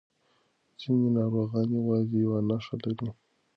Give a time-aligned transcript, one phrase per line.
[0.79, 3.09] ځینې ناروغان یوازې یو نښه لري.